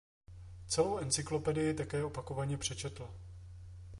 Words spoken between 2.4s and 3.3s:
přečetl.